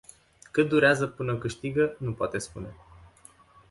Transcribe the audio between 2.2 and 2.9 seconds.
spune.